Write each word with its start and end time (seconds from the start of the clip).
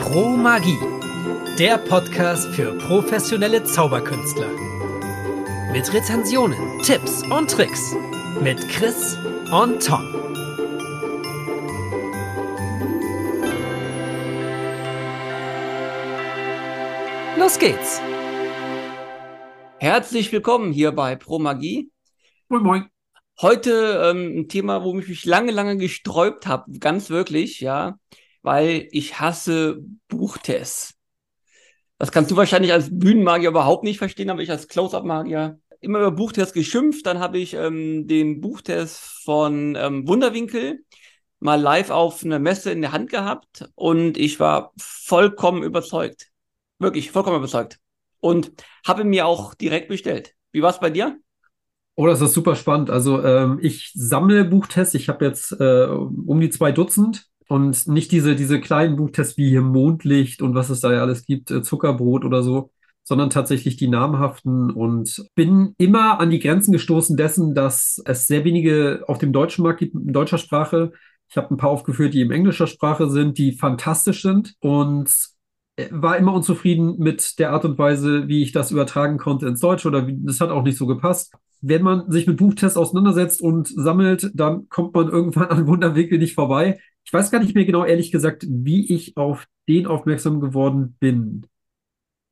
Pro 0.00 0.36
Magie, 0.36 0.78
der 1.58 1.78
Podcast 1.78 2.48
für 2.54 2.76
professionelle 2.76 3.62
Zauberkünstler. 3.62 4.50
Mit 5.70 5.92
Rezensionen, 5.92 6.82
Tipps 6.82 7.22
und 7.22 7.48
Tricks 7.48 7.94
mit 8.40 8.68
Chris 8.68 9.16
und 9.52 9.86
Tom. 9.86 10.02
Los 17.38 17.58
geht's! 17.60 18.00
Herzlich 19.78 20.32
willkommen 20.32 20.72
hier 20.72 20.90
bei 20.90 21.14
Pro 21.14 21.38
Magie. 21.38 21.92
Moin, 22.48 22.62
moin. 22.64 22.84
Heute 23.40 24.02
ähm, 24.04 24.40
ein 24.40 24.48
Thema, 24.48 24.82
wo 24.82 24.98
ich 24.98 25.08
mich 25.08 25.24
lange, 25.26 25.52
lange 25.52 25.76
gesträubt 25.76 26.46
habe, 26.46 26.78
ganz 26.78 27.08
wirklich, 27.08 27.60
ja, 27.60 27.98
weil 28.42 28.88
ich 28.90 29.20
hasse 29.20 29.82
Buchtests. 30.08 30.94
Das 31.98 32.10
kannst 32.10 32.30
du 32.30 32.36
wahrscheinlich 32.36 32.72
als 32.72 32.88
Bühnenmagier 32.90 33.50
überhaupt 33.50 33.84
nicht 33.84 33.98
verstehen, 33.98 34.30
aber 34.30 34.42
ich 34.42 34.50
als 34.50 34.68
Close-Up-Magier 34.68 35.60
immer 35.80 36.00
über 36.00 36.10
Buchtests 36.10 36.52
geschimpft. 36.52 37.06
Dann 37.06 37.20
habe 37.20 37.38
ich 37.38 37.54
ähm, 37.54 38.06
den 38.06 38.40
Buchtest 38.40 38.98
von 39.24 39.76
ähm, 39.76 40.08
Wunderwinkel 40.08 40.84
mal 41.38 41.60
live 41.60 41.90
auf 41.90 42.24
einer 42.24 42.38
Messe 42.38 42.70
in 42.70 42.80
der 42.80 42.92
Hand 42.92 43.10
gehabt 43.10 43.68
und 43.74 44.16
ich 44.16 44.38
war 44.40 44.72
vollkommen 44.78 45.62
überzeugt. 45.62 46.28
Wirklich 46.78 47.10
vollkommen 47.10 47.36
überzeugt. 47.36 47.78
Und 48.20 48.52
habe 48.86 49.04
mir 49.04 49.26
auch 49.26 49.54
direkt 49.54 49.88
bestellt. 49.88 50.34
Wie 50.52 50.62
war 50.62 50.70
es 50.70 50.78
bei 50.78 50.90
dir? 50.90 51.18
Oh, 51.94 52.06
das 52.06 52.20
ist 52.20 52.32
super 52.32 52.56
spannend. 52.56 52.90
Also 52.90 53.22
ähm, 53.22 53.58
ich 53.60 53.90
sammle 53.94 54.44
Buchtests. 54.44 54.94
Ich 54.94 55.08
habe 55.08 55.24
jetzt 55.24 55.52
äh, 55.52 55.84
um 55.84 56.40
die 56.40 56.50
zwei 56.50 56.72
Dutzend 56.72 57.28
und 57.52 57.86
nicht 57.86 58.10
diese, 58.12 58.34
diese 58.34 58.60
kleinen 58.60 58.96
Buchtests 58.96 59.36
wie 59.36 59.50
hier 59.50 59.60
Mondlicht 59.60 60.40
und 60.40 60.54
was 60.54 60.70
es 60.70 60.80
da 60.80 60.90
ja 60.90 61.02
alles 61.02 61.26
gibt, 61.26 61.50
äh, 61.50 61.62
Zuckerbrot 61.62 62.24
oder 62.24 62.42
so, 62.42 62.70
sondern 63.04 63.28
tatsächlich 63.28 63.76
die 63.76 63.88
namhaften 63.88 64.70
und 64.70 65.22
bin 65.34 65.74
immer 65.76 66.18
an 66.18 66.30
die 66.30 66.38
Grenzen 66.38 66.72
gestoßen 66.72 67.14
dessen, 67.14 67.54
dass 67.54 68.00
es 68.06 68.26
sehr 68.26 68.46
wenige 68.46 69.04
auf 69.06 69.18
dem 69.18 69.34
deutschen 69.34 69.64
Markt 69.64 69.80
gibt, 69.80 69.94
in 69.94 70.14
deutscher 70.14 70.38
Sprache. 70.38 70.92
Ich 71.28 71.36
habe 71.36 71.52
ein 71.52 71.58
paar 71.58 71.68
aufgeführt, 71.68 72.14
die 72.14 72.22
in 72.22 72.30
englischer 72.30 72.66
Sprache 72.66 73.10
sind, 73.10 73.36
die 73.36 73.52
fantastisch 73.52 74.22
sind 74.22 74.54
und 74.60 75.14
äh, 75.76 75.88
war 75.90 76.16
immer 76.16 76.32
unzufrieden 76.32 76.96
mit 77.00 77.38
der 77.38 77.50
Art 77.50 77.66
und 77.66 77.76
Weise, 77.76 78.28
wie 78.28 78.42
ich 78.42 78.52
das 78.52 78.70
übertragen 78.70 79.18
konnte 79.18 79.46
ins 79.46 79.60
Deutsche 79.60 79.88
oder 79.88 80.06
wie, 80.06 80.16
das 80.24 80.40
hat 80.40 80.48
auch 80.48 80.62
nicht 80.62 80.78
so 80.78 80.86
gepasst 80.86 81.34
wenn 81.62 81.82
man 81.82 82.10
sich 82.10 82.26
mit 82.26 82.38
Buchtests 82.38 82.76
auseinandersetzt 82.76 83.40
und 83.40 83.68
sammelt, 83.68 84.30
dann 84.34 84.68
kommt 84.68 84.94
man 84.94 85.08
irgendwann 85.08 85.48
an 85.48 85.66
Wunderwinkel 85.68 86.18
nicht 86.18 86.34
vorbei. 86.34 86.80
Ich 87.04 87.12
weiß 87.12 87.30
gar 87.30 87.40
nicht 87.40 87.54
mehr 87.54 87.64
genau, 87.64 87.84
ehrlich 87.84 88.12
gesagt, 88.12 88.44
wie 88.48 88.92
ich 88.92 89.16
auf 89.16 89.46
den 89.68 89.86
aufmerksam 89.86 90.40
geworden 90.40 90.96
bin. 91.00 91.46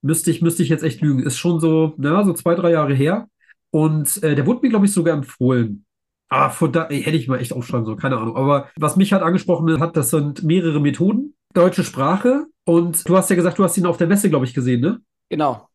Müsste 0.02 0.30
ich, 0.30 0.40
müsste 0.42 0.62
ich 0.62 0.68
jetzt 0.68 0.84
echt 0.84 1.00
lügen. 1.00 1.22
Ist 1.22 1.38
schon 1.38 1.60
so, 1.60 1.94
na, 1.98 2.24
so 2.24 2.32
zwei, 2.32 2.54
drei 2.54 2.70
Jahre 2.72 2.94
her. 2.94 3.28
Und 3.70 4.22
äh, 4.22 4.34
der 4.34 4.46
wurde 4.46 4.60
mir, 4.62 4.70
glaube 4.70 4.86
ich, 4.86 4.92
sogar 4.92 5.14
empfohlen. 5.14 5.84
Ah, 6.28 6.48
von 6.48 6.72
da 6.72 6.86
ey, 6.86 7.02
hätte 7.02 7.16
ich 7.16 7.28
mal 7.28 7.40
echt 7.40 7.52
aufschreiben 7.52 7.84
sollen, 7.84 7.98
keine 7.98 8.16
Ahnung. 8.16 8.36
Aber 8.36 8.68
was 8.76 8.96
mich 8.96 9.12
halt 9.12 9.22
angesprochen 9.22 9.80
hat, 9.80 9.96
das 9.96 10.10
sind 10.10 10.42
mehrere 10.44 10.80
Methoden. 10.80 11.34
Deutsche 11.54 11.84
Sprache. 11.84 12.46
Und 12.64 13.08
du 13.08 13.16
hast 13.16 13.30
ja 13.30 13.36
gesagt, 13.36 13.58
du 13.58 13.64
hast 13.64 13.76
ihn 13.76 13.86
auf 13.86 13.96
der 13.96 14.06
Messe, 14.06 14.30
glaube 14.30 14.44
ich, 14.44 14.54
gesehen, 14.54 14.80
ne? 14.80 15.00
Genau. 15.28 15.69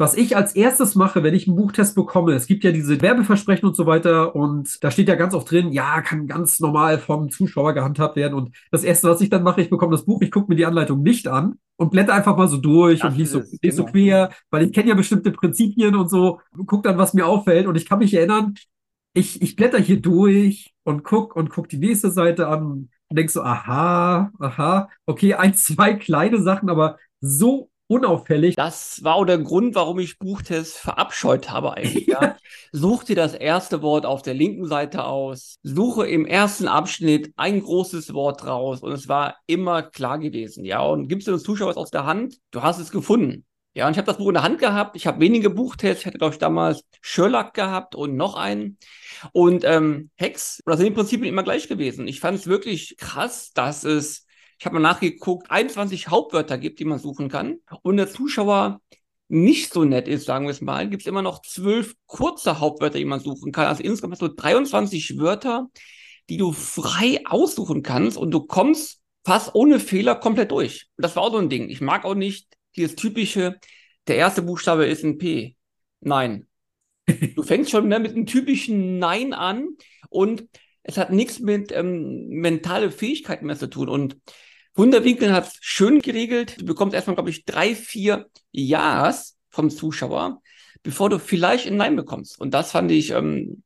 Was 0.00 0.14
ich 0.14 0.36
als 0.36 0.54
erstes 0.54 0.94
mache, 0.94 1.24
wenn 1.24 1.34
ich 1.34 1.48
einen 1.48 1.56
Buchtest 1.56 1.96
bekomme, 1.96 2.32
es 2.32 2.46
gibt 2.46 2.62
ja 2.62 2.70
diese 2.70 3.02
Werbeversprechen 3.02 3.68
und 3.68 3.74
so 3.74 3.84
weiter 3.84 4.36
und 4.36 4.82
da 4.82 4.92
steht 4.92 5.08
ja 5.08 5.16
ganz 5.16 5.34
oft 5.34 5.50
drin, 5.50 5.72
ja, 5.72 6.00
kann 6.02 6.28
ganz 6.28 6.60
normal 6.60 6.98
vom 6.98 7.30
Zuschauer 7.30 7.74
gehandhabt 7.74 8.14
werden. 8.14 8.34
Und 8.34 8.56
das 8.70 8.84
erste, 8.84 9.08
was 9.08 9.20
ich 9.20 9.28
dann 9.28 9.42
mache, 9.42 9.60
ich 9.60 9.70
bekomme 9.70 9.90
das 9.90 10.04
Buch, 10.04 10.22
ich 10.22 10.30
gucke 10.30 10.48
mir 10.48 10.54
die 10.54 10.66
Anleitung 10.66 11.02
nicht 11.02 11.26
an 11.26 11.58
und 11.76 11.90
blätter 11.90 12.14
einfach 12.14 12.36
mal 12.36 12.46
so 12.46 12.58
durch 12.58 13.02
Ach, 13.02 13.10
und 13.10 13.18
lies 13.18 13.32
so, 13.32 13.40
lies 13.40 13.58
genau. 13.60 13.74
so 13.74 13.84
quer, 13.86 14.30
weil 14.50 14.66
ich 14.66 14.72
kenne 14.72 14.88
ja 14.88 14.94
bestimmte 14.94 15.32
Prinzipien 15.32 15.96
und 15.96 16.08
so, 16.08 16.40
guck 16.66 16.84
dann, 16.84 16.96
was 16.96 17.12
mir 17.12 17.26
auffällt. 17.26 17.66
Und 17.66 17.76
ich 17.76 17.88
kann 17.88 17.98
mich 17.98 18.14
erinnern, 18.14 18.54
ich, 19.14 19.42
ich 19.42 19.56
blätter 19.56 19.80
hier 19.80 20.00
durch 20.00 20.74
und 20.84 21.02
guck 21.02 21.34
und 21.34 21.50
guck 21.50 21.68
die 21.68 21.78
nächste 21.78 22.12
Seite 22.12 22.46
an 22.46 22.88
und 23.08 23.16
denk 23.16 23.30
so, 23.30 23.42
aha, 23.42 24.30
aha, 24.38 24.88
okay, 25.06 25.34
ein, 25.34 25.54
zwei 25.54 25.94
kleine 25.94 26.40
Sachen, 26.40 26.70
aber 26.70 26.98
so 27.20 27.67
unauffällig. 27.88 28.54
Das 28.54 29.02
war 29.02 29.16
auch 29.16 29.24
der 29.24 29.38
Grund, 29.38 29.74
warum 29.74 29.98
ich 29.98 30.18
Buchtest 30.18 30.76
verabscheut 30.76 31.50
habe 31.50 31.74
eigentlich. 31.76 32.06
Ja. 32.06 32.36
Such 32.72 33.04
dir 33.04 33.16
das 33.16 33.34
erste 33.34 33.82
Wort 33.82 34.06
auf 34.06 34.22
der 34.22 34.34
linken 34.34 34.66
Seite 34.66 35.04
aus, 35.04 35.58
suche 35.62 36.06
im 36.06 36.26
ersten 36.26 36.68
Abschnitt 36.68 37.32
ein 37.36 37.60
großes 37.60 38.14
Wort 38.14 38.46
raus 38.46 38.82
und 38.82 38.92
es 38.92 39.08
war 39.08 39.36
immer 39.46 39.82
klar 39.82 40.18
gewesen. 40.18 40.64
Ja, 40.64 40.82
und 40.82 41.08
gibst 41.08 41.26
du 41.26 41.32
den 41.32 41.40
Zuschauer 41.40 41.70
was 41.70 41.76
aus 41.76 41.90
der 41.90 42.06
Hand, 42.06 42.36
du 42.50 42.62
hast 42.62 42.78
es 42.78 42.90
gefunden. 42.90 43.44
Ja, 43.74 43.86
und 43.86 43.92
ich 43.92 43.98
habe 43.98 44.06
das 44.06 44.16
Buch 44.16 44.28
in 44.28 44.34
der 44.34 44.42
Hand 44.42 44.58
gehabt. 44.58 44.96
Ich 44.96 45.06
habe 45.06 45.20
wenige 45.20 45.50
Buchtests. 45.50 46.00
Ich 46.00 46.06
hatte, 46.06 46.18
glaube 46.18 46.34
ich, 46.34 46.40
damals 46.40 46.82
Sherlock 47.00 47.54
gehabt 47.54 47.94
und 47.94 48.16
noch 48.16 48.34
einen. 48.34 48.76
Und 49.32 49.64
ähm, 49.64 50.10
Hex, 50.16 50.60
das 50.66 50.78
sind 50.78 50.88
im 50.88 50.94
Prinzip 50.94 51.22
immer 51.22 51.44
gleich 51.44 51.68
gewesen. 51.68 52.08
Ich 52.08 52.18
fand 52.18 52.38
es 52.38 52.48
wirklich 52.48 52.96
krass, 52.96 53.52
dass 53.52 53.84
es 53.84 54.26
ich 54.58 54.66
habe 54.66 54.74
mal 54.74 54.80
nachgeguckt, 54.80 55.50
21 55.50 56.08
Hauptwörter 56.08 56.58
gibt, 56.58 56.80
die 56.80 56.84
man 56.84 56.98
suchen 56.98 57.28
kann. 57.28 57.58
Und 57.82 57.96
der 57.96 58.10
Zuschauer 58.10 58.80
nicht 59.28 59.72
so 59.72 59.84
nett 59.84 60.08
ist, 60.08 60.24
sagen 60.24 60.46
wir 60.46 60.50
es 60.50 60.60
mal, 60.60 60.88
gibt 60.88 61.02
es 61.02 61.06
immer 61.06 61.22
noch 61.22 61.42
zwölf 61.42 61.94
kurze 62.06 62.58
Hauptwörter, 62.58 62.98
die 62.98 63.04
man 63.04 63.20
suchen 63.20 63.52
kann. 63.52 63.66
Also 63.66 63.82
insgesamt 63.82 64.14
hast 64.14 64.22
du 64.22 64.28
23 64.28 65.18
Wörter, 65.18 65.68
die 66.28 66.38
du 66.38 66.52
frei 66.52 67.22
aussuchen 67.26 67.82
kannst 67.82 68.16
und 68.16 68.30
du 68.30 68.40
kommst 68.40 69.00
fast 69.24 69.54
ohne 69.54 69.78
Fehler 69.78 70.14
komplett 70.16 70.50
durch. 70.50 70.88
Und 70.96 71.02
das 71.04 71.14
war 71.14 71.22
auch 71.22 71.32
so 71.32 71.38
ein 71.38 71.50
Ding. 71.50 71.68
Ich 71.68 71.80
mag 71.80 72.04
auch 72.04 72.14
nicht 72.14 72.48
dieses 72.76 72.96
typische, 72.96 73.60
der 74.08 74.16
erste 74.16 74.42
Buchstabe 74.42 74.86
ist 74.86 75.04
ein 75.04 75.18
P. 75.18 75.56
Nein. 76.00 76.46
Du 77.34 77.42
fängst 77.42 77.70
schon 77.70 77.88
mehr 77.88 78.00
mit 78.00 78.12
einem 78.12 78.26
typischen 78.26 78.98
Nein 78.98 79.32
an 79.32 79.68
und 80.10 80.46
es 80.82 80.96
hat 80.96 81.12
nichts 81.12 81.38
mit 81.38 81.70
ähm, 81.72 82.28
mentale 82.28 82.90
Fähigkeiten 82.90 83.46
mehr 83.46 83.58
zu 83.58 83.68
tun. 83.68 83.88
Und 83.88 84.16
Wunderwinkel 84.78 85.32
hat 85.32 85.48
es 85.48 85.58
schön 85.60 86.00
geregelt. 86.00 86.60
Du 86.60 86.64
bekommst 86.64 86.94
erstmal, 86.94 87.16
glaube 87.16 87.30
ich, 87.30 87.44
drei, 87.44 87.74
vier 87.74 88.26
Ja's 88.52 89.36
vom 89.50 89.70
Zuschauer, 89.70 90.40
bevor 90.84 91.10
du 91.10 91.18
vielleicht 91.18 91.66
ein 91.66 91.76
Nein 91.76 91.96
bekommst. 91.96 92.40
Und 92.40 92.54
das 92.54 92.70
fand 92.70 92.90
ich 92.92 93.10
ähm, 93.10 93.64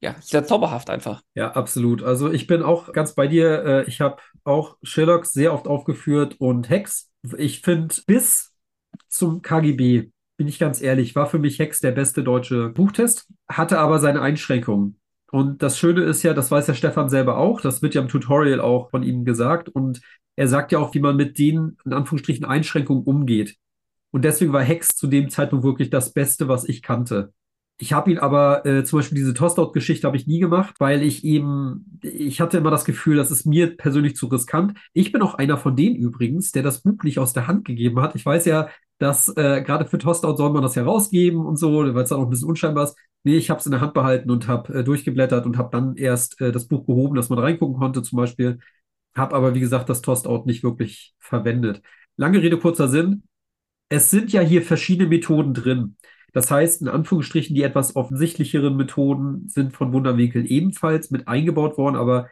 ja 0.00 0.16
sehr 0.20 0.44
zauberhaft 0.44 0.90
einfach. 0.90 1.22
Ja, 1.34 1.52
absolut. 1.52 2.02
Also 2.02 2.32
ich 2.32 2.48
bin 2.48 2.64
auch 2.64 2.92
ganz 2.92 3.14
bei 3.14 3.28
dir. 3.28 3.64
Äh, 3.64 3.84
ich 3.84 4.00
habe 4.00 4.16
auch 4.42 4.76
Sherlock 4.82 5.26
sehr 5.26 5.54
oft 5.54 5.68
aufgeführt 5.68 6.34
und 6.40 6.68
Hex. 6.68 7.08
Ich 7.36 7.60
finde 7.60 7.94
bis 8.06 8.52
zum 9.08 9.42
KGB 9.42 10.10
bin 10.36 10.48
ich 10.48 10.58
ganz 10.58 10.80
ehrlich, 10.80 11.14
war 11.16 11.26
für 11.26 11.38
mich 11.38 11.58
Hex 11.58 11.80
der 11.80 11.90
beste 11.92 12.22
deutsche 12.22 12.68
Buchtest, 12.70 13.26
hatte 13.48 13.78
aber 13.78 13.98
seine 13.98 14.22
Einschränkungen. 14.22 14.98
Und 15.30 15.62
das 15.62 15.78
Schöne 15.78 16.02
ist 16.02 16.22
ja, 16.22 16.32
das 16.32 16.50
weiß 16.50 16.68
ja 16.68 16.74
Stefan 16.74 17.10
selber 17.10 17.36
auch, 17.36 17.60
das 17.60 17.82
wird 17.82 17.94
ja 17.94 18.00
im 18.00 18.08
Tutorial 18.08 18.60
auch 18.60 18.90
von 18.90 19.02
ihm 19.02 19.24
gesagt. 19.24 19.68
Und 19.68 20.00
er 20.38 20.46
sagt 20.46 20.70
ja 20.70 20.78
auch, 20.78 20.94
wie 20.94 21.00
man 21.00 21.16
mit 21.16 21.36
den, 21.38 21.76
in 21.84 21.92
Anführungsstrichen, 21.92 22.44
Einschränkungen 22.44 23.02
umgeht. 23.02 23.56
Und 24.12 24.24
deswegen 24.24 24.52
war 24.52 24.62
Hex 24.62 24.94
zu 24.96 25.08
dem 25.08 25.30
Zeitpunkt 25.30 25.64
wirklich 25.64 25.90
das 25.90 26.12
Beste, 26.12 26.46
was 26.46 26.68
ich 26.68 26.80
kannte. 26.80 27.32
Ich 27.76 27.92
habe 27.92 28.10
ihn 28.12 28.18
aber, 28.18 28.64
äh, 28.64 28.84
zum 28.84 29.00
Beispiel 29.00 29.18
diese 29.18 29.34
Tostout-Geschichte 29.34 30.06
habe 30.06 30.16
ich 30.16 30.28
nie 30.28 30.38
gemacht, 30.38 30.76
weil 30.78 31.02
ich 31.02 31.24
eben, 31.24 31.98
ich 32.02 32.40
hatte 32.40 32.58
immer 32.58 32.70
das 32.70 32.84
Gefühl, 32.84 33.16
das 33.16 33.32
ist 33.32 33.46
mir 33.46 33.76
persönlich 33.76 34.14
zu 34.14 34.26
riskant. 34.26 34.78
Ich 34.92 35.10
bin 35.10 35.22
auch 35.22 35.34
einer 35.34 35.58
von 35.58 35.74
denen 35.74 35.96
übrigens, 35.96 36.52
der 36.52 36.62
das 36.62 36.82
Buch 36.82 37.02
nicht 37.02 37.18
aus 37.18 37.32
der 37.32 37.48
Hand 37.48 37.64
gegeben 37.64 38.00
hat. 38.00 38.14
Ich 38.14 38.24
weiß 38.24 38.44
ja, 38.46 38.68
dass 38.98 39.28
äh, 39.36 39.62
gerade 39.62 39.86
für 39.86 39.98
Tostout 39.98 40.36
soll 40.36 40.52
man 40.52 40.62
das 40.62 40.76
ja 40.76 40.84
rausgeben 40.84 41.44
und 41.44 41.56
so, 41.56 41.72
weil 41.72 42.02
es 42.02 42.10
dann 42.10 42.20
auch 42.20 42.24
ein 42.24 42.30
bisschen 42.30 42.48
unscheinbar 42.48 42.84
ist. 42.84 42.96
Nee, 43.24 43.36
ich 43.36 43.50
habe 43.50 43.58
es 43.58 43.66
in 43.66 43.72
der 43.72 43.80
Hand 43.80 43.94
behalten 43.94 44.30
und 44.30 44.46
habe 44.46 44.72
äh, 44.72 44.84
durchgeblättert 44.84 45.46
und 45.46 45.58
habe 45.58 45.70
dann 45.72 45.96
erst 45.96 46.40
äh, 46.40 46.52
das 46.52 46.68
Buch 46.68 46.86
gehoben, 46.86 47.16
dass 47.16 47.28
man 47.28 47.40
reingucken 47.40 47.76
konnte 47.76 48.02
zum 48.02 48.16
Beispiel. 48.16 48.58
Habe 49.18 49.36
aber, 49.36 49.54
wie 49.54 49.60
gesagt, 49.60 49.88
das 49.88 50.02
Tostout 50.02 50.44
nicht 50.46 50.62
wirklich 50.62 51.14
verwendet. 51.18 51.82
Lange 52.16 52.42
Rede, 52.42 52.58
kurzer 52.58 52.88
Sinn. 52.88 53.24
Es 53.88 54.10
sind 54.10 54.32
ja 54.32 54.40
hier 54.40 54.62
verschiedene 54.62 55.08
Methoden 55.08 55.54
drin. 55.54 55.96
Das 56.32 56.50
heißt, 56.50 56.82
in 56.82 56.88
Anführungsstrichen, 56.88 57.54
die 57.54 57.62
etwas 57.62 57.96
offensichtlicheren 57.96 58.76
Methoden 58.76 59.48
sind 59.48 59.72
von 59.72 59.92
Wunderwinkel 59.92 60.50
ebenfalls 60.50 61.10
mit 61.10 61.26
eingebaut 61.26 61.78
worden, 61.78 61.96
aber 61.96 62.28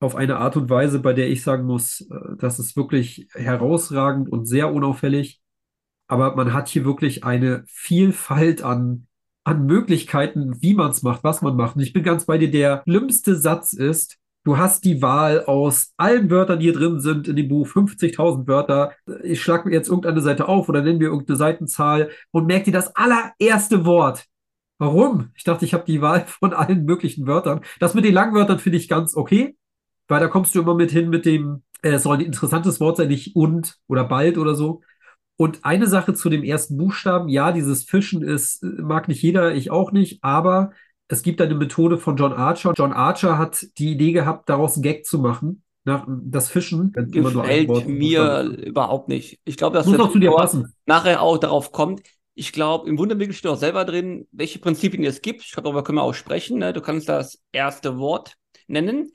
auf 0.00 0.14
eine 0.16 0.36
Art 0.38 0.56
und 0.56 0.70
Weise, 0.70 1.00
bei 1.00 1.12
der 1.12 1.28
ich 1.28 1.42
sagen 1.42 1.64
muss, 1.64 2.02
äh, 2.02 2.36
das 2.38 2.58
ist 2.58 2.76
wirklich 2.76 3.28
herausragend 3.32 4.28
und 4.28 4.46
sehr 4.46 4.72
unauffällig. 4.72 5.40
Aber 6.06 6.34
man 6.36 6.52
hat 6.52 6.68
hier 6.68 6.84
wirklich 6.84 7.24
eine 7.24 7.64
Vielfalt 7.66 8.62
an, 8.62 9.06
an 9.44 9.66
Möglichkeiten, 9.66 10.60
wie 10.62 10.74
man 10.74 10.90
es 10.90 11.02
macht, 11.02 11.24
was 11.24 11.42
man 11.42 11.56
macht. 11.56 11.76
Und 11.76 11.82
ich 11.82 11.92
bin 11.92 12.02
ganz 12.02 12.26
bei 12.26 12.38
dir, 12.38 12.50
der 12.50 12.82
schlimmste 12.86 13.36
Satz 13.36 13.72
ist, 13.72 14.18
Du 14.48 14.56
hast 14.56 14.86
die 14.86 15.02
Wahl 15.02 15.44
aus 15.44 15.92
allen 15.98 16.30
Wörtern, 16.30 16.58
die 16.58 16.64
hier 16.64 16.72
drin 16.72 17.00
sind 17.00 17.28
in 17.28 17.36
dem 17.36 17.48
Buch, 17.48 17.68
50.000 17.68 18.46
Wörter. 18.46 18.92
Ich 19.22 19.42
schlage 19.42 19.68
mir 19.68 19.74
jetzt 19.74 19.88
irgendeine 19.88 20.22
Seite 20.22 20.48
auf 20.48 20.70
oder 20.70 20.80
nenne 20.80 20.96
mir 20.96 21.08
irgendeine 21.08 21.36
Seitenzahl 21.36 22.08
und 22.30 22.46
merke 22.46 22.64
dir 22.64 22.72
das 22.72 22.96
allererste 22.96 23.84
Wort. 23.84 24.24
Warum? 24.78 25.32
Ich 25.34 25.44
dachte, 25.44 25.66
ich 25.66 25.74
habe 25.74 25.84
die 25.84 26.00
Wahl 26.00 26.24
von 26.26 26.54
allen 26.54 26.86
möglichen 26.86 27.26
Wörtern. 27.26 27.60
Das 27.78 27.92
mit 27.92 28.06
den 28.06 28.14
langen 28.14 28.34
Wörtern 28.34 28.58
finde 28.58 28.78
ich 28.78 28.88
ganz 28.88 29.14
okay, 29.14 29.54
weil 30.06 30.20
da 30.20 30.28
kommst 30.28 30.54
du 30.54 30.62
immer 30.62 30.74
mit 30.74 30.90
hin 30.92 31.10
mit 31.10 31.26
dem 31.26 31.62
Äh, 31.82 31.90
Es 31.90 32.04
soll 32.04 32.16
ein 32.16 32.24
interessantes 32.24 32.80
Wort 32.80 32.96
sein, 32.96 33.08
nicht 33.08 33.36
und 33.36 33.76
oder 33.86 34.04
bald 34.04 34.38
oder 34.38 34.54
so. 34.54 34.80
Und 35.36 35.62
eine 35.62 35.86
Sache 35.86 36.14
zu 36.14 36.30
dem 36.30 36.42
ersten 36.42 36.78
Buchstaben, 36.78 37.28
ja, 37.28 37.52
dieses 37.52 37.84
Fischen 37.84 38.22
ist, 38.22 38.62
äh, 38.62 38.66
mag 38.80 39.08
nicht 39.08 39.22
jeder, 39.22 39.54
ich 39.54 39.70
auch 39.70 39.92
nicht, 39.92 40.24
aber 40.24 40.70
es 41.08 41.22
gibt 41.22 41.40
eine 41.40 41.54
Methode 41.54 41.98
von 41.98 42.16
John 42.16 42.32
Archer. 42.32 42.72
John 42.76 42.92
Archer 42.92 43.38
hat 43.38 43.66
die 43.78 43.92
Idee 43.92 44.12
gehabt, 44.12 44.48
daraus 44.48 44.74
einen 44.74 44.82
Gag 44.82 45.06
zu 45.06 45.18
machen. 45.18 45.62
Nach, 45.84 46.06
das 46.08 46.50
Fischen, 46.50 46.92
Gefällt 46.92 47.88
mir 47.88 48.42
überhaupt 48.42 49.08
nicht. 49.08 49.40
Ich 49.44 49.56
glaube, 49.56 49.76
dass 49.78 49.86
Muss 49.86 49.98
auch 50.00 50.12
zu 50.12 50.18
dir 50.18 50.32
passen. 50.32 50.74
nachher 50.86 51.22
auch 51.22 51.38
darauf 51.38 51.72
kommt. 51.72 52.02
Ich 52.34 52.52
glaube, 52.52 52.88
im 52.88 52.98
Wundermittel 52.98 53.32
steht 53.32 53.50
auch 53.50 53.56
selber 53.56 53.84
drin, 53.84 54.28
welche 54.30 54.58
Prinzipien 54.58 55.02
es 55.04 55.22
gibt. 55.22 55.42
Ich 55.42 55.52
glaube, 55.52 55.64
darüber 55.64 55.82
können 55.82 55.98
wir 55.98 56.02
auch 56.02 56.12
sprechen. 56.14 56.58
Ne? 56.58 56.72
Du 56.72 56.80
kannst 56.80 57.08
das 57.08 57.40
erste 57.52 57.98
Wort 57.98 58.34
nennen, 58.66 59.10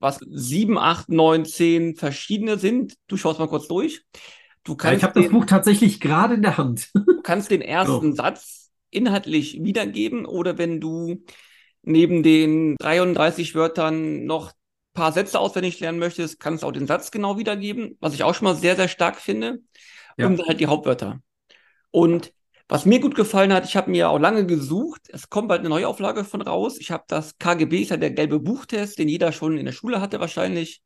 was 0.00 0.20
sieben, 0.30 0.78
acht, 0.78 1.08
neun, 1.08 1.44
zehn 1.44 1.96
verschiedene 1.96 2.58
sind. 2.58 2.94
Du 3.08 3.16
schaust 3.16 3.38
mal 3.40 3.48
kurz 3.48 3.66
durch. 3.66 4.04
Du 4.64 4.76
Ja, 4.82 4.92
ich 4.92 5.00
kannst 5.00 5.02
habe 5.02 5.20
das 5.22 5.30
Buch 5.30 5.44
tatsächlich 5.46 6.00
gerade 6.00 6.34
in 6.34 6.42
der 6.42 6.58
Hand. 6.58 6.90
du 6.94 7.22
kannst 7.22 7.50
den 7.50 7.62
ersten 7.62 8.10
Genau. 8.10 8.16
Satz 8.16 8.57
inhaltlich 8.90 9.62
wiedergeben 9.62 10.26
oder 10.26 10.58
wenn 10.58 10.80
du 10.80 11.24
neben 11.82 12.22
den 12.22 12.76
33 12.76 13.54
Wörtern 13.54 14.24
noch 14.24 14.50
ein 14.50 14.54
paar 14.94 15.12
Sätze 15.12 15.38
auswendig 15.38 15.80
lernen 15.80 15.98
möchtest, 15.98 16.40
kannst 16.40 16.62
du 16.62 16.66
auch 16.66 16.72
den 16.72 16.86
Satz 16.86 17.10
genau 17.10 17.38
wiedergeben, 17.38 17.96
was 18.00 18.14
ich 18.14 18.24
auch 18.24 18.34
schon 18.34 18.44
mal 18.44 18.56
sehr, 18.56 18.76
sehr 18.76 18.88
stark 18.88 19.16
finde. 19.16 19.60
Ja. 20.16 20.26
Und 20.26 20.46
halt 20.46 20.60
die 20.60 20.66
Hauptwörter. 20.66 21.20
Und 21.90 22.32
was 22.68 22.84
mir 22.84 23.00
gut 23.00 23.14
gefallen 23.14 23.52
hat, 23.52 23.64
ich 23.64 23.76
habe 23.76 23.90
mir 23.90 24.10
auch 24.10 24.18
lange 24.18 24.44
gesucht, 24.44 25.08
es 25.08 25.30
kommt 25.30 25.48
bald 25.48 25.60
eine 25.60 25.70
Neuauflage 25.70 26.24
von 26.24 26.42
raus. 26.42 26.76
Ich 26.78 26.90
habe 26.90 27.04
das 27.08 27.38
KGB, 27.38 27.80
ist 27.82 27.90
ja 27.90 27.96
der 27.96 28.10
gelbe 28.10 28.40
Buchtest, 28.40 28.98
den 28.98 29.08
jeder 29.08 29.32
schon 29.32 29.56
in 29.56 29.64
der 29.64 29.72
Schule 29.72 30.02
hatte 30.02 30.20
wahrscheinlich. 30.20 30.82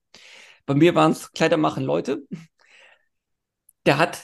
Bei 0.65 0.75
mir 0.75 0.95
waren 0.95 1.11
es 1.13 1.33
Kleider 1.33 1.57
machen 1.57 1.83
Leute. 1.85 2.23
Der 3.85 3.99
hat 3.99 4.23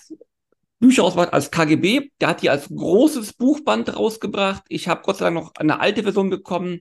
Bücher 0.78 1.04
ausgebracht 1.04 1.32
als 1.32 1.50
KGB, 1.50 2.10
der 2.20 2.28
hat 2.28 2.42
die 2.42 2.50
als 2.50 2.68
großes 2.68 3.32
Buchband 3.32 3.96
rausgebracht. 3.96 4.62
Ich 4.68 4.88
habe 4.88 5.02
Gott 5.04 5.18
sei 5.18 5.26
Dank 5.26 5.34
noch 5.34 5.52
eine 5.56 5.80
alte 5.80 6.04
Version 6.04 6.30
bekommen 6.30 6.80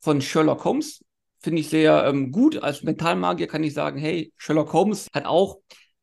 von 0.00 0.20
Sherlock 0.20 0.64
Holmes. 0.64 1.02
Finde 1.40 1.60
ich 1.60 1.68
sehr 1.68 2.04
ähm, 2.04 2.30
gut. 2.30 2.62
Als 2.62 2.82
Mentalmagier 2.82 3.46
kann 3.46 3.62
ich 3.62 3.72
sagen, 3.72 3.98
hey, 3.98 4.32
Sherlock 4.36 4.72
Holmes 4.72 5.08
hat 5.14 5.24
auch 5.24 5.58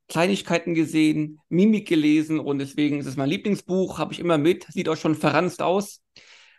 Kleinigkeiten 0.07 0.73
gesehen, 0.73 1.39
Mimik 1.49 1.87
gelesen 1.87 2.39
und 2.39 2.59
deswegen 2.59 2.99
ist 2.99 3.07
es 3.07 3.17
mein 3.17 3.29
Lieblingsbuch, 3.29 3.97
habe 3.97 4.13
ich 4.13 4.19
immer 4.19 4.37
mit, 4.37 4.65
sieht 4.69 4.87
auch 4.87 4.97
schon 4.97 5.15
verranzt 5.15 5.61
aus, 5.61 6.01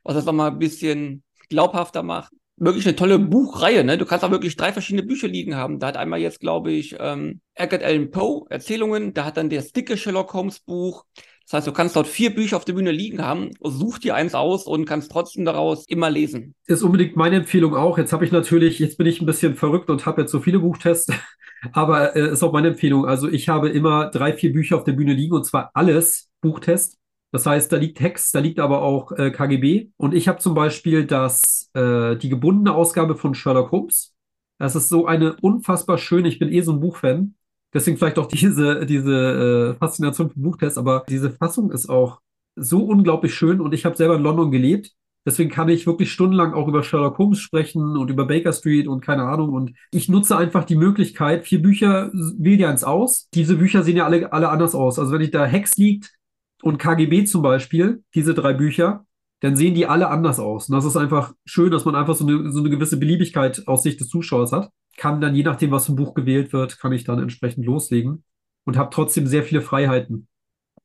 was 0.03 0.15
das 0.15 0.25
nochmal 0.25 0.51
ein 0.51 0.59
bisschen 0.59 1.23
glaubhafter 1.49 2.03
macht. 2.03 2.33
Wirklich 2.59 2.87
eine 2.87 2.97
tolle 2.97 3.19
Buchreihe, 3.19 3.85
ne? 3.85 3.99
Du 3.99 4.07
kannst 4.07 4.25
auch 4.25 4.31
wirklich 4.31 4.57
drei 4.57 4.73
verschiedene 4.73 5.03
Bücher 5.03 5.29
liegen 5.29 5.57
haben. 5.57 5.79
Da 5.79 5.89
hat 5.89 5.97
einmal 5.99 6.21
jetzt, 6.21 6.41
glaube 6.41 6.73
ich, 6.73 6.97
ähm, 6.99 7.41
Edgar 7.55 7.83
Allan 7.83 8.11
Poe 8.11 8.47
Erzählungen, 8.49 9.13
da 9.13 9.27
hat 9.27 9.37
dann 9.37 9.51
der 9.51 9.63
dicke 9.63 9.97
Sherlock 9.97 10.33
Holmes 10.33 10.61
Buch. 10.61 11.05
Das 11.47 11.59
heißt, 11.59 11.67
du 11.69 11.73
kannst 11.73 11.95
dort 11.95 12.09
vier 12.09 12.35
Bücher 12.35 12.57
auf 12.57 12.65
der 12.65 12.73
Bühne 12.73 12.91
liegen 12.91 13.23
haben, 13.23 13.51
such 13.63 13.99
dir 13.99 14.17
eins 14.17 14.35
aus 14.35 14.67
und 14.67 14.85
kannst 14.85 15.13
trotzdem 15.13 15.45
daraus 15.45 15.87
immer 15.87 16.11
lesen. 16.11 16.57
Ist 16.67 16.83
unbedingt 16.83 17.15
meine 17.15 17.37
Empfehlung 17.37 17.77
auch. 17.77 17.99
Jetzt 17.99 18.13
habe 18.13 18.25
ich 18.25 18.33
natürlich, 18.33 18.81
jetzt 18.81 18.99
bin 18.99 19.07
ich 19.07 19.21
ein 19.21 19.27
bisschen 19.27 19.55
verrückt 19.55 19.89
und 19.89 20.07
habe 20.07 20.23
jetzt 20.23 20.33
so 20.33 20.41
viele 20.41 20.59
Buchtests, 20.59 21.15
aber 21.73 22.17
äh, 22.17 22.33
ist 22.33 22.43
auch 22.43 22.53
meine 22.53 22.69
Empfehlung. 22.69 23.07
Also 23.07 23.29
ich 23.29 23.49
habe 23.49 23.69
immer 23.69 24.11
drei, 24.11 24.33
vier 24.33 24.53
Bücher 24.53 24.77
auf 24.77 24.85
der 24.85 24.93
Bühne 24.93 25.13
liegen 25.13 25.35
und 25.35 25.45
zwar 25.47 25.71
alles 25.73 26.31
Buchtest. 26.41 26.99
Das 27.33 27.47
heißt, 27.47 27.73
da 27.73 27.77
liegt 27.77 27.99
Text, 27.99 28.35
da 28.35 28.39
liegt 28.39 28.61
aber 28.61 28.83
auch 28.83 29.13
äh, 29.13 29.31
KGB. 29.31 29.91
Und 29.97 30.15
ich 30.15 30.29
habe 30.29 30.39
zum 30.39 30.55
Beispiel 30.55 31.05
das, 31.05 31.71
äh, 31.75 32.17
die 32.17 32.29
gebundene 32.29 32.75
Ausgabe 32.75 33.17
von 33.17 33.35
Sherlock 33.35 33.73
Holmes. 33.73 34.15
Das 34.59 34.75
ist 34.75 34.89
so 34.89 35.07
eine 35.07 35.37
unfassbar 35.43 35.99
schöne, 35.99 36.29
ich 36.29 36.39
bin 36.39 36.51
eh 36.51 36.63
so 36.63 36.73
ein 36.73 36.81
Buchfan. 36.81 37.35
Deswegen 37.75 37.99
vielleicht 37.99 38.19
auch 38.19 38.27
diese, 38.33 38.87
diese 38.87 39.75
äh, 39.75 39.79
Faszination 39.79 40.31
für 40.31 40.41
Buchtests, 40.41 40.79
aber 40.79 41.05
diese 41.09 41.31
Fassung 41.31 41.71
ist 41.71 41.89
auch 41.89 42.21
so 42.55 42.85
unglaublich 42.85 43.35
schön 43.35 43.61
und 43.61 43.75
ich 43.75 43.85
habe 43.85 43.97
selber 43.97 44.17
in 44.17 44.23
London 44.23 44.51
gelebt. 44.51 44.93
Deswegen 45.27 45.51
kann 45.51 45.69
ich 45.69 45.89
wirklich 45.89 46.13
stundenlang 46.13 46.55
auch 46.55 46.69
über 46.69 46.85
Sherlock 46.85 47.19
Holmes 47.19 47.41
sprechen 47.41 47.97
und 47.97 48.11
über 48.11 48.27
Baker 48.27 48.53
Street 48.53 48.87
und 48.87 49.01
keine 49.01 49.25
Ahnung. 49.25 49.53
Und 49.53 49.73
ich 49.91 50.09
nutze 50.09 50.37
einfach 50.39 50.63
die 50.65 50.77
Möglichkeit, 50.77 51.45
vier 51.45 51.61
Bücher, 51.61 52.13
wähl 52.39 52.57
dir 52.57 52.71
eins 52.71 52.85
aus. 52.85 53.29
Diese 53.35 53.57
Bücher 53.57 53.83
sehen 53.83 53.97
ja 53.97 54.05
alle, 54.07 54.33
alle 54.33 54.49
anders 54.49 54.77
aus. 54.77 55.01
Also 55.01 55.11
wenn 55.13 55.21
ich 55.21 55.33
da 55.33 55.45
Hex 55.45 55.77
liegt 55.77 56.16
und 56.63 56.79
KGB 56.79 57.25
zum 57.25 57.43
Beispiel, 57.43 58.03
diese 58.15 58.35
drei 58.35 58.53
Bücher, 58.55 59.05
dann 59.41 59.57
sehen 59.57 59.75
die 59.75 59.87
alle 59.87 60.09
anders 60.09 60.39
aus. 60.39 60.69
Und 60.69 60.75
das 60.75 60.85
ist 60.85 60.97
einfach 60.97 61.35
schön, 61.45 61.71
dass 61.71 61.85
man 61.85 61.95
einfach 61.95 62.15
so 62.15 62.27
eine, 62.27 62.51
so 62.51 62.61
eine 62.61 62.71
gewisse 62.71 62.97
Beliebigkeit 62.99 63.63
aus 63.69 63.83
Sicht 63.83 64.01
des 64.01 64.09
Zuschauers 64.09 64.53
hat. 64.53 64.71
Kann 64.97 65.21
dann, 65.21 65.35
je 65.35 65.43
nachdem, 65.43 65.71
was 65.71 65.87
für 65.87 65.93
ein 65.93 65.97
Buch 65.97 66.15
gewählt 66.15 66.53
wird, 66.53 66.79
kann 66.79 66.93
ich 66.93 67.05
dann 67.05 67.19
entsprechend 67.21 67.67
loslegen 67.67 68.25
und 68.65 68.77
habe 68.79 68.91
trotzdem 68.93 69.27
sehr 69.27 69.43
viele 69.43 69.61
Freiheiten. 69.61 70.27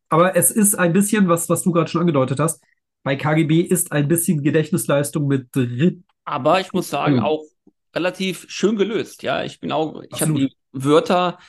Aber 0.10 0.36
es 0.36 0.52
ist 0.52 0.76
ein 0.76 0.92
bisschen, 0.94 1.30
was, 1.30 1.48
was 1.50 1.64
du 1.64 1.72
gerade 1.72 1.90
schon 1.90 2.02
angedeutet 2.02 2.40
hast, 2.40 2.62
bei 3.04 3.16
KGB 3.16 3.62
ist 3.62 3.92
ein 3.92 4.08
bisschen 4.08 4.44
Gedächtnisleistung 4.44 5.28
mit 5.28 5.48
drin. 5.56 6.04
Aber 6.26 6.60
ich 6.60 6.74
muss 6.74 6.90
sagen, 6.90 7.16
Mhm. 7.16 7.24
auch 7.24 7.44
relativ 7.96 8.46
schön 8.50 8.76
gelöst. 8.76 9.24
Ja, 9.24 9.44
ich 9.44 9.60
bin 9.60 9.72
auch, 9.72 10.04
ich 10.10 10.22
habe 10.22 10.34
die 10.34 10.54
Wörter 10.72 11.40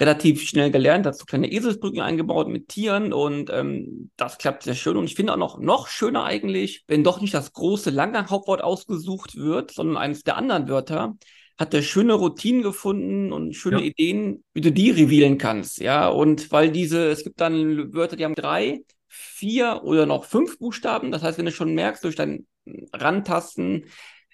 relativ 0.00 0.42
schnell 0.42 0.70
gelernt, 0.70 1.06
dazu 1.06 1.24
kleine 1.24 1.50
Eselsbrücken 1.50 2.00
eingebaut 2.00 2.48
mit 2.48 2.68
Tieren 2.68 3.12
und 3.12 3.50
ähm, 3.50 4.10
das 4.16 4.38
klappt 4.38 4.62
sehr 4.62 4.74
schön. 4.74 4.96
Und 4.96 5.04
ich 5.04 5.14
finde 5.14 5.32
auch 5.32 5.38
noch, 5.38 5.58
noch 5.58 5.88
schöner 5.88 6.24
eigentlich, 6.24 6.84
wenn 6.86 7.04
doch 7.04 7.20
nicht 7.20 7.34
das 7.34 7.52
große, 7.52 7.90
lange 7.90 8.28
Hauptwort 8.28 8.62
ausgesucht 8.62 9.36
wird, 9.36 9.72
sondern 9.72 9.96
eines 9.96 10.22
der 10.22 10.36
anderen 10.36 10.68
Wörter, 10.68 11.16
hat 11.58 11.74
er 11.74 11.82
schöne 11.82 12.14
Routinen 12.14 12.62
gefunden 12.62 13.32
und 13.32 13.54
schöne 13.54 13.80
Ja. 13.80 13.86
Ideen, 13.86 14.44
wie 14.54 14.60
du 14.60 14.70
die 14.70 14.90
revealen 14.90 15.38
kannst. 15.38 15.78
Ja, 15.80 16.08
und 16.08 16.52
weil 16.52 16.70
diese, 16.70 17.08
es 17.08 17.24
gibt 17.24 17.40
dann 17.40 17.92
Wörter, 17.92 18.14
die 18.14 18.24
haben 18.24 18.36
drei, 18.36 18.82
vier 19.08 19.80
oder 19.82 20.06
noch 20.06 20.24
fünf 20.24 20.58
Buchstaben. 20.58 21.10
Das 21.10 21.22
heißt, 21.22 21.36
wenn 21.36 21.46
du 21.46 21.50
schon 21.52 21.74
merkst, 21.74 22.04
durch 22.04 22.14
dein 22.14 22.46
Rantasten, 22.92 23.86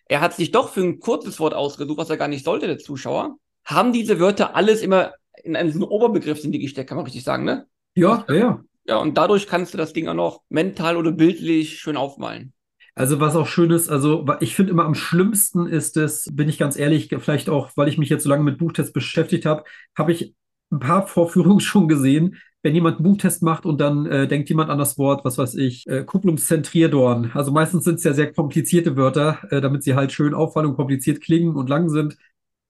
er 0.07 0.21
hat 0.21 0.35
sich 0.35 0.51
doch 0.51 0.69
für 0.69 0.83
ein 0.83 1.01
kurzes 1.01 1.41
Wort 1.41 1.55
ausgesucht, 1.55 1.97
was 1.97 2.11
er 2.11 2.19
gar 2.19 2.29
nicht 2.29 2.45
sollte, 2.45 2.67
der 2.67 2.79
Zuschauer, 2.79 3.39
haben 3.65 3.95
diese 3.95 4.21
Wörter 4.21 4.55
alles 4.55 4.83
immer 4.83 5.15
in 5.45 5.57
einen 5.57 5.71
so 5.71 5.79
einen 5.79 5.89
Oberbegriff 5.89 6.41
sind 6.41 6.53
die 6.53 6.59
gesteckt, 6.59 6.89
kann 6.89 6.97
man 6.97 7.05
richtig 7.05 7.25
sagen, 7.25 7.45
ne? 7.45 7.67
Ja, 7.95 8.25
ja, 8.29 8.35
ja. 8.35 8.65
Ja, 8.87 8.99
und 8.99 9.17
dadurch 9.17 9.47
kannst 9.47 9.73
du 9.73 9.79
das 9.79 9.93
Ding 9.93 10.09
auch 10.09 10.15
noch 10.15 10.43
mental 10.49 10.97
oder 10.97 11.11
bildlich 11.11 11.79
schön 11.79 11.97
aufmalen. 11.97 12.53
Also 12.95 13.19
was 13.19 13.35
auch 13.35 13.47
schön 13.47 13.71
ist, 13.71 13.89
also 13.89 14.25
ich 14.41 14.55
finde 14.55 14.71
immer 14.71 14.85
am 14.85 14.95
schlimmsten 14.95 15.67
ist 15.67 15.97
es, 15.97 16.29
bin 16.33 16.49
ich 16.49 16.59
ganz 16.59 16.77
ehrlich, 16.77 17.09
vielleicht 17.19 17.49
auch, 17.49 17.71
weil 17.77 17.89
ich 17.89 17.99
mich 17.99 18.09
jetzt 18.09 18.23
so 18.23 18.29
lange 18.29 18.45
mit 18.45 18.59
Buchtests 18.59 18.93
beschäftigt 18.93 19.47
habe, 19.47 19.65
habe 19.99 20.13
ich 20.13 20.35
ein 20.71 20.79
paar 20.79 21.07
Vorführungen 21.07 21.61
schon 21.61 21.89
gesehen, 21.89 22.37
wenn 22.63 22.75
jemand 22.75 22.97
einen 22.97 23.05
Buchtest 23.05 23.43
macht 23.43 23.67
und 23.67 23.81
dann 23.81 24.07
äh, 24.07 24.29
denkt 24.29 24.49
jemand 24.49 24.71
an 24.71 24.79
das 24.79 24.97
Wort, 24.97 25.25
was 25.25 25.39
weiß 25.39 25.57
ich, 25.57 25.87
äh, 25.87 26.05
Kupplungszentrierdorn. 26.05 27.33
Also 27.35 27.53
meistens 27.53 27.85
sind 27.85 27.97
es 27.97 28.05
ja 28.05 28.15
sehr 28.15 28.33
komplizierte 28.33 28.97
Wörter, 28.97 29.39
äh, 29.51 29.61
damit 29.61 29.83
sie 29.83 29.95
halt 29.95 30.13
schön 30.13 30.33
auffallen 30.33 30.69
und 30.71 30.77
kompliziert 30.77 31.21
klingen 31.21 31.57
und 31.57 31.69
lang 31.69 31.91
sind. 31.91 32.17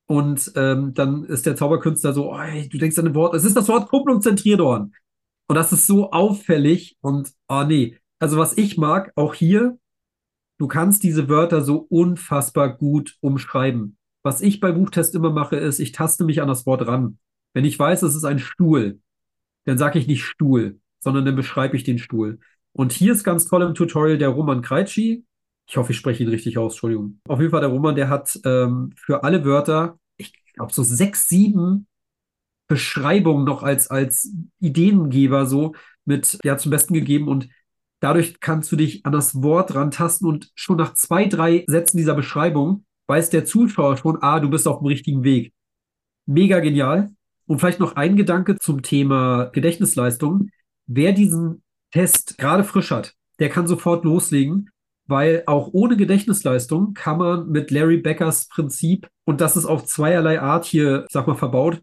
Und 0.07 0.53
ähm, 0.55 0.93
dann 0.95 1.25
ist 1.25 1.47
der 1.47 1.57
Zauberkünstler 1.57 2.13
so, 2.13 2.33
oh, 2.33 2.39
ey, 2.39 2.69
du 2.69 2.79
denkst 2.79 2.99
an 2.99 3.07
ein 3.07 3.15
Wort, 3.15 3.35
es 3.35 3.45
ist 3.45 3.57
das 3.57 3.69
Wort 3.69 3.89
Kupplungszentrierdorn. 3.89 4.93
Und 5.47 5.57
das 5.57 5.73
ist 5.73 5.87
so 5.87 6.11
auffällig 6.11 6.97
und, 7.01 7.31
oh 7.49 7.65
nee. 7.67 7.99
Also 8.19 8.39
was 8.39 8.57
ich 8.57 8.77
mag, 8.77 9.13
auch 9.17 9.35
hier, 9.35 9.79
du 10.59 10.69
kannst 10.69 11.03
diese 11.03 11.29
Wörter 11.29 11.63
so 11.63 11.87
unfassbar 11.89 12.77
gut 12.77 13.17
umschreiben. 13.21 13.97
Was 14.23 14.41
ich 14.41 14.61
bei 14.61 14.73
Buchtest 14.73 15.15
immer 15.15 15.31
mache, 15.31 15.57
ist, 15.57 15.79
ich 15.81 15.93
taste 15.93 16.25
mich 16.25 16.41
an 16.41 16.49
das 16.49 16.65
Wort 16.65 16.87
ran. 16.87 17.19
Wenn 17.53 17.65
ich 17.65 17.79
weiß, 17.79 18.03
es 18.03 18.15
ist 18.15 18.25
ein 18.25 18.39
Stuhl, 18.39 19.01
dann 19.65 19.79
sage 19.79 19.99
ich 19.99 20.07
nicht 20.07 20.25
Stuhl, 20.25 20.81
sondern 21.01 21.25
dann 21.25 21.37
beschreibe 21.37 21.77
ich 21.77 21.85
den 21.85 21.99
Stuhl. 21.99 22.39
Und 22.73 22.93
hier 22.93 23.13
ist 23.13 23.25
ganz 23.25 23.47
toll 23.47 23.63
im 23.63 23.75
Tutorial 23.75 24.19
der 24.19 24.31
Roman 24.31 24.63
Kreitschi. 24.63 25.25
Ich 25.67 25.77
hoffe, 25.77 25.93
ich 25.93 25.99
spreche 25.99 26.23
ihn 26.23 26.29
richtig 26.29 26.59
aus, 26.59 26.75
Entschuldigung. 26.75 27.21
Auf 27.27 27.41
jeden 27.41 27.51
Fall 27.51 27.61
der 27.61 27.71
Roman, 27.71 27.95
der 27.95 28.09
hat 28.09 28.39
ähm, 28.45 28.93
für 28.97 29.25
alle 29.25 29.45
Wörter, 29.45 29.99
ich 30.17 30.33
glaube, 30.55 30.73
so 30.73 30.83
sechs, 30.83 31.29
sieben 31.29 31.87
Beschreibungen 32.69 33.45
noch 33.45 33.63
als, 33.63 33.91
als 33.91 34.33
Ideengeber 34.61 35.47
so 35.47 35.75
mit, 36.05 36.39
ja, 36.45 36.59
zum 36.59 36.71
Besten 36.71 36.95
gegeben 36.95 37.29
und 37.29 37.49
dadurch 38.01 38.41
kannst 38.41 38.71
du 38.73 38.77
dich 38.77 39.07
an 39.07 39.13
das 39.13 39.43
Wort 39.43 39.75
rantasten 39.75 40.29
und 40.29 40.51
schon 40.55 40.77
nach 40.77 40.95
zwei, 40.95 41.27
drei 41.27 41.65
Sätzen 41.67 41.97
dieser 41.97 42.15
Beschreibung 42.15 42.85
weiß 43.07 43.31
der 43.31 43.45
Zuschauer 43.45 43.97
schon, 43.97 44.23
ah, 44.23 44.41
du 44.41 44.49
bist 44.49 44.67
auf 44.67 44.79
dem 44.79 44.87
richtigen 44.87 45.25
Weg. 45.25 45.53
Mega 46.27 46.61
genial. 46.61 47.11
Und 47.47 47.59
vielleicht 47.59 47.81
noch 47.81 47.97
ein 47.97 48.17
Gedanke 48.17 48.59
zum 48.59 48.83
Thema 48.83 49.51
Gedächtnisleistung. 49.53 50.49
Wer 50.87 51.13
diesen 51.13 51.63
Test 51.91 52.39
gerade 52.39 52.65
frisch 52.65 52.91
hat, 52.91 53.15
der 53.39 53.51
kann 53.51 53.67
sofort 53.67 54.05
loslegen, 54.05 54.71
weil 55.07 55.43
auch 55.47 55.71
ohne 55.73 55.97
Gedächtnisleistung 55.97 56.95
kann 56.95 57.19
man 57.19 57.49
mit 57.49 57.71
Larry 57.71 57.99
Beckers 57.99 58.49
Prinzip, 58.49 59.09
und 59.25 59.41
das 59.41 59.57
ist 59.57 59.67
auf 59.67 59.85
zweierlei 59.85 60.41
Art 60.41 60.65
hier, 60.65 61.07
sag 61.11 61.27
mal, 61.27 61.35
verbaut, 61.35 61.83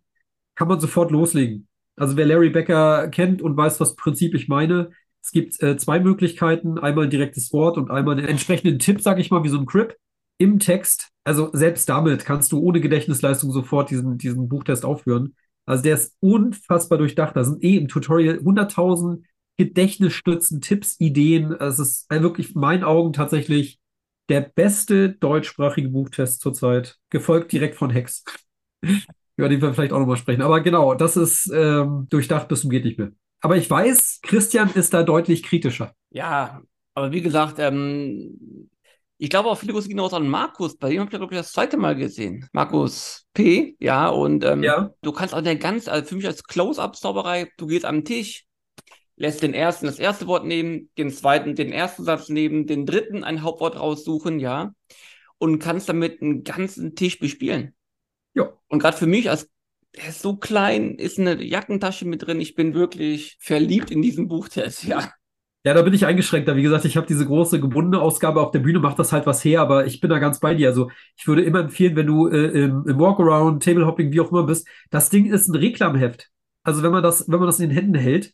kann 0.56 0.68
man 0.68 0.80
sofort 0.80 1.12
loslegen. 1.12 1.68
Also 1.96 2.18
wer 2.18 2.26
Larry 2.26 2.50
Becker 2.50 3.10
kennt 3.10 3.42
und 3.42 3.58
weiß, 3.58 3.80
was 3.80 3.96
Prinzip 3.96 4.34
ich 4.34 4.48
meine, 4.48 4.92
es 5.24 5.32
gibt 5.32 5.62
äh, 5.62 5.78
zwei 5.78 6.00
Möglichkeiten, 6.00 6.80
einmal 6.80 7.06
ein 7.06 7.10
direktes 7.12 7.54
Wort 7.54 7.78
und 7.78 7.92
einmal 7.92 8.18
einen 8.18 8.28
entsprechenden 8.28 8.80
Tipp, 8.80 9.02
sage 9.02 9.22
ich 9.22 9.30
mal, 9.30 9.44
wie 9.44 9.50
so 9.50 9.60
ein 9.60 9.66
Crip. 9.66 9.96
im 10.38 10.58
Text. 10.60 11.10
Also 11.24 11.52
selbst 11.54 11.88
damit 11.90 12.26
kannst 12.26 12.52
du 12.52 12.60
ohne 12.60 12.82
Gedächtnisleistung 12.82 13.52
sofort 13.52 13.92
diesen, 13.92 14.18
diesen 14.18 14.50
Buchtest 14.50 14.86
aufführen. 14.86 15.36
Also 15.68 15.84
der 15.84 15.94
ist 15.96 16.16
unfassbar 16.20 16.98
durchdacht. 16.98 17.36
Da 17.36 17.44
sind 17.44 17.64
eh 17.64 17.78
im 17.78 17.88
Tutorial 17.88 18.38
100.000 18.40 19.24
Gedächtnisstützen, 19.62 20.60
Tipps, 20.60 21.00
Ideen. 21.00 21.52
Es 21.54 21.78
ist 21.78 22.10
wirklich 22.10 22.56
in 22.56 22.62
meinen 22.62 22.84
Augen 22.84 23.14
tatsächlich 23.14 23.80
der 24.28 24.42
beste 24.42 25.10
deutschsprachige 25.10 25.90
Buchtest 25.90 26.42
zurzeit, 26.42 26.98
gefolgt 27.12 27.52
direkt 27.52 27.76
von 27.76 27.92
Hex. 27.92 28.24
Über 29.38 29.50
den 29.50 29.62
wir 29.62 29.72
vielleicht 29.74 29.94
auch 29.94 30.00
nochmal 30.00 30.18
sprechen. 30.18 30.42
Aber 30.42 30.62
genau, 30.62 30.96
das 30.96 31.16
ist 31.16 31.52
ähm, 31.54 32.08
durchdacht 32.10 32.48
bis 32.48 32.62
zum 32.62 32.72
geht 32.72 32.86
nicht 32.86 32.98
mehr. 32.98 33.12
Aber 33.42 33.56
ich 33.56 33.70
weiß, 33.70 34.22
Christian 34.24 34.72
ist 34.74 34.96
da 34.96 35.04
deutlich 35.04 35.44
kritischer. 35.44 35.94
Ja, 36.10 36.62
aber 36.96 37.12
wie 37.12 37.22
gesagt, 37.22 37.60
ähm, 37.60 38.70
ich 39.20 39.30
glaube 39.30 39.50
auch 39.50 39.58
viele 39.60 39.74
Grüße 39.74 39.88
gehen 39.88 40.00
raus 40.00 40.14
an 40.14 40.28
Markus. 40.28 40.76
Bei 40.78 40.90
dem 40.90 41.02
habe 41.02 41.10
ich, 41.12 41.18
glaube 41.18 41.34
ich, 41.34 41.40
das 41.40 41.52
zweite 41.52 41.78
Mal 41.78 41.96
gesehen. 41.96 42.48
Markus 42.54 43.28
P. 43.36 43.76
Ja, 43.80 44.10
und 44.10 44.44
ähm, 44.44 44.64
Ja. 44.64 44.90
du 45.04 45.12
kannst 45.12 45.36
auch 45.36 45.42
der 45.42 45.56
ganz, 45.56 45.88
also 45.88 46.08
für 46.08 46.16
mich 46.16 46.26
als 46.26 46.44
Close-Up-Zauberei, 46.44 47.48
du 47.58 47.68
gehst 47.68 47.86
am 47.86 48.04
Tisch, 48.04 48.46
lässt 49.22 49.44
den 49.44 49.54
ersten 49.54 49.86
das 49.86 50.00
erste 50.00 50.28
Wort 50.28 50.46
nehmen, 50.46 50.90
den 50.98 51.12
zweiten 51.12 51.56
den 51.56 51.72
ersten 51.72 52.04
Satz 52.04 52.28
nehmen, 52.30 52.68
den 52.68 52.86
dritten 52.86 53.24
ein 53.24 53.44
Hauptwort 53.44 53.80
raussuchen, 53.80 54.40
ja, 54.40 54.74
und 55.38 55.60
kannst 55.60 55.88
damit 55.88 56.22
einen 56.22 56.44
ganzen 56.44 56.96
Tisch 56.96 57.20
bespielen. 57.20 57.74
Ja. 58.34 58.52
Und 58.68 58.80
gerade 58.80 58.98
für 58.98 59.08
mich 59.08 59.30
als 59.30 59.50
der 59.96 60.08
ist 60.08 60.22
so 60.22 60.38
klein, 60.38 60.96
ist 60.96 61.20
eine 61.20 61.44
Jackentasche 61.44 62.06
mit 62.06 62.26
drin. 62.26 62.40
Ich 62.40 62.56
bin 62.56 62.74
wirklich 62.74 63.38
verliebt 63.42 63.92
in 63.92 64.02
diesen 64.02 64.30
Buchtest, 64.30 64.86
ja. 64.86 65.12
Ja, 65.64 65.74
da 65.74 65.82
bin 65.82 65.94
ich 65.94 66.06
eingeschränkter. 66.06 66.56
Wie 66.56 66.64
gesagt, 66.64 66.86
ich 66.86 66.98
habe 66.98 67.06
diese 67.06 67.26
große 67.26 67.60
gebundene 67.60 68.02
Ausgabe 68.02 68.42
auf 68.42 68.52
der 68.52 68.60
Bühne, 68.60 68.80
macht 68.80 68.98
das 68.98 69.12
halt 69.12 69.28
was 69.28 69.44
her, 69.44 69.62
aber 69.62 69.86
ich 69.86 70.00
bin 70.00 70.10
da 70.10 70.18
ganz 70.18 70.40
bei 70.40 70.56
dir. 70.56 70.70
Also 70.70 70.90
ich 71.18 71.28
würde 71.28 71.44
immer 71.44 71.60
empfehlen, 71.60 71.96
wenn 71.96 72.08
du 72.08 72.28
äh, 72.30 72.64
im, 72.64 72.88
im 72.88 73.00
Walkaround, 73.00 73.62
Tablehopping, 73.62 74.12
wie 74.12 74.22
auch 74.22 74.32
immer 74.32 74.44
bist, 74.44 74.68
das 74.90 75.10
Ding 75.10 75.32
ist 75.32 75.50
ein 75.50 75.56
Reklamheft. 75.56 76.30
Also 76.64 76.82
wenn 76.84 76.92
man 76.92 77.04
das, 77.04 77.30
wenn 77.30 77.40
man 77.40 77.48
das 77.48 77.60
in 77.60 77.70
den 77.70 77.76
Händen 77.76 77.96
hält, 77.96 78.34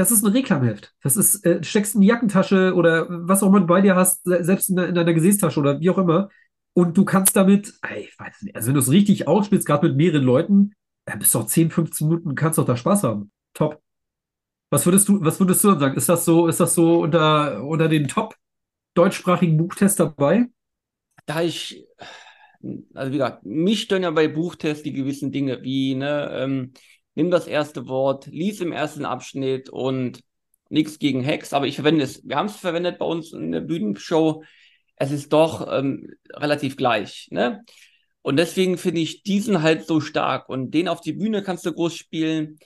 das 0.00 0.10
ist 0.10 0.24
ein 0.24 0.32
Reklamheft. 0.32 0.94
Das 1.02 1.16
ist, 1.16 1.44
äh, 1.46 1.62
steckst 1.62 1.94
in 1.94 2.00
die 2.02 2.08
Jackentasche 2.08 2.74
oder 2.74 3.06
was 3.10 3.42
auch 3.42 3.48
immer 3.48 3.60
du 3.60 3.66
bei 3.66 3.80
dir 3.80 3.96
hast, 3.96 4.24
se- 4.24 4.44
selbst 4.44 4.70
in, 4.70 4.78
in 4.78 4.94
deiner 4.94 5.14
Gesäßtasche 5.14 5.60
oder 5.60 5.80
wie 5.80 5.90
auch 5.90 5.98
immer. 5.98 6.28
Und 6.74 6.96
du 6.96 7.04
kannst 7.04 7.36
damit, 7.36 7.74
ey, 7.82 8.02
ich 8.08 8.18
weiß 8.18 8.42
nicht, 8.42 8.56
also 8.56 8.68
wenn 8.68 8.74
du 8.74 8.80
es 8.80 8.90
richtig 8.90 9.28
ausspielst, 9.28 9.66
gerade 9.66 9.88
mit 9.88 9.96
mehreren 9.96 10.24
Leuten, 10.24 10.72
äh, 11.06 11.16
bis 11.16 11.32
doch 11.32 11.46
10, 11.46 11.70
15 11.70 12.08
Minuten, 12.08 12.34
kannst 12.34 12.58
doch 12.58 12.64
da 12.66 12.76
Spaß 12.76 13.04
haben. 13.04 13.30
Top. 13.54 13.82
Was 14.70 14.86
würdest 14.86 15.08
du, 15.08 15.22
was 15.24 15.40
würdest 15.40 15.64
du 15.64 15.68
dann 15.70 15.80
sagen? 15.80 15.96
Ist 15.96 16.08
das 16.08 16.24
so, 16.24 16.48
ist 16.48 16.60
das 16.60 16.74
so 16.74 17.00
unter, 17.02 17.64
unter 17.64 17.88
den 17.88 18.08
Top 18.08 18.36
deutschsprachigen 18.94 19.56
Buchtests 19.58 19.96
dabei? 19.98 20.48
da 21.26 21.42
ich, 21.42 21.86
also 22.94 23.12
wie 23.12 23.16
gesagt, 23.18 23.44
mich 23.44 23.82
stören 23.82 24.02
ja 24.02 24.10
bei 24.10 24.28
Buchtests 24.28 24.82
die 24.82 24.92
gewissen 24.92 25.32
Dinge, 25.32 25.62
wie, 25.62 25.94
ne, 25.94 26.30
ähm, 26.34 26.72
nimm 27.20 27.30
das 27.30 27.46
erste 27.46 27.86
Wort, 27.86 28.26
lies 28.28 28.62
im 28.62 28.72
ersten 28.72 29.04
Abschnitt 29.04 29.68
und 29.68 30.20
nichts 30.70 30.98
gegen 30.98 31.20
Hex, 31.22 31.52
aber 31.52 31.66
ich 31.66 31.74
verwende 31.74 32.02
es, 32.02 32.26
wir 32.26 32.36
haben 32.36 32.46
es 32.46 32.56
verwendet 32.56 32.98
bei 32.98 33.04
uns 33.04 33.34
in 33.34 33.52
der 33.52 33.60
Bühnenshow, 33.60 34.42
es 34.96 35.10
ist 35.10 35.30
doch 35.30 35.68
ähm, 35.70 36.08
relativ 36.32 36.78
gleich, 36.78 37.28
ne? 37.30 37.62
Und 38.22 38.36
deswegen 38.38 38.78
finde 38.78 39.02
ich 39.02 39.22
diesen 39.22 39.60
halt 39.62 39.86
so 39.86 40.00
stark 40.00 40.48
und 40.48 40.70
den 40.72 40.88
auf 40.88 41.02
die 41.02 41.12
Bühne 41.12 41.42
kannst 41.42 41.66
du 41.66 41.72
groß 41.74 41.94
spielen. 41.94 42.58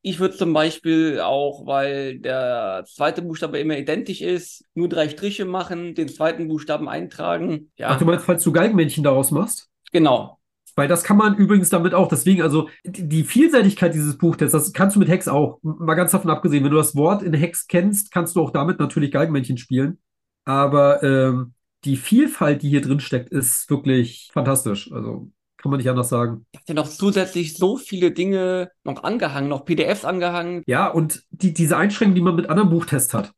Ich 0.00 0.20
würde 0.20 0.36
zum 0.36 0.54
Beispiel 0.54 1.20
auch, 1.20 1.66
weil 1.66 2.18
der 2.18 2.84
zweite 2.86 3.20
Buchstabe 3.20 3.58
immer 3.58 3.76
identisch 3.76 4.22
ist, 4.22 4.64
nur 4.74 4.88
drei 4.88 5.08
Striche 5.10 5.44
machen, 5.44 5.94
den 5.94 6.08
zweiten 6.08 6.48
Buchstaben 6.48 6.88
eintragen. 6.88 7.72
Ja, 7.76 7.88
Ach, 7.88 7.98
du 7.98 8.06
meinst, 8.06 8.24
falls 8.24 8.42
du 8.42 8.52
Geigenmännchen 8.52 9.04
daraus 9.04 9.30
machst? 9.30 9.68
genau. 9.92 10.38
Weil 10.78 10.86
das 10.86 11.02
kann 11.02 11.16
man 11.16 11.34
übrigens 11.34 11.70
damit 11.70 11.92
auch. 11.92 12.06
Deswegen, 12.06 12.40
also 12.40 12.68
die 12.84 13.24
Vielseitigkeit 13.24 13.92
dieses 13.94 14.16
Buchtests, 14.16 14.52
das 14.52 14.72
kannst 14.72 14.94
du 14.94 15.00
mit 15.00 15.08
Hex 15.08 15.26
auch. 15.26 15.58
Mal 15.62 15.96
ganz 15.96 16.12
davon 16.12 16.30
abgesehen, 16.30 16.62
wenn 16.62 16.70
du 16.70 16.76
das 16.76 16.94
Wort 16.94 17.24
in 17.24 17.34
Hex 17.34 17.66
kennst, 17.66 18.12
kannst 18.12 18.36
du 18.36 18.42
auch 18.42 18.52
damit 18.52 18.78
natürlich 18.78 19.10
Geigenmännchen 19.10 19.58
spielen. 19.58 19.98
Aber 20.44 21.02
ähm, 21.02 21.54
die 21.84 21.96
Vielfalt, 21.96 22.62
die 22.62 22.68
hier 22.68 22.80
drin 22.80 23.00
steckt, 23.00 23.30
ist 23.30 23.68
wirklich 23.68 24.30
fantastisch. 24.32 24.92
Also 24.92 25.32
kann 25.56 25.72
man 25.72 25.78
nicht 25.78 25.90
anders 25.90 26.10
sagen. 26.10 26.46
Ich 26.52 26.60
hatte 26.60 26.74
noch 26.74 26.88
zusätzlich 26.88 27.56
so 27.56 27.76
viele 27.76 28.12
Dinge 28.12 28.70
noch 28.84 29.02
angehangen, 29.02 29.48
noch 29.48 29.64
PDFs 29.64 30.04
angehangen. 30.04 30.62
Ja, 30.68 30.86
und 30.86 31.24
die, 31.30 31.52
diese 31.52 31.76
Einschränkung, 31.76 32.14
die 32.14 32.22
man 32.22 32.36
mit 32.36 32.50
anderen 32.50 32.70
Buchtests 32.70 33.14
hat. 33.14 33.32